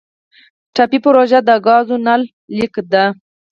[0.75, 2.21] ټاپي پروژه د ګازو نل
[2.57, 3.03] لیکه ده